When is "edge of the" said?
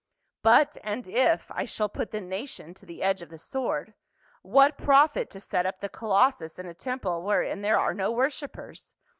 3.03-3.37